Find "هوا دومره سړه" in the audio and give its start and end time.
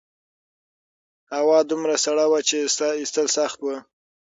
1.35-2.25